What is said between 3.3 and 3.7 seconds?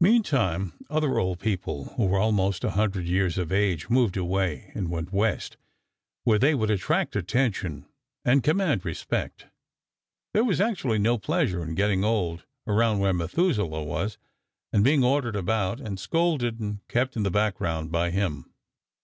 of